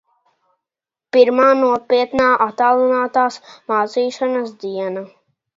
Pirmā 1.17 1.45
nopietnā 1.59 2.31
attālinātās 2.47 3.39
mācīšanās 3.75 4.53
diena... 4.65 5.09